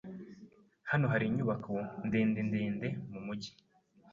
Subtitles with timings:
[0.91, 1.73] Hano hari inyubako
[2.07, 3.51] ndende ndende mumujyi.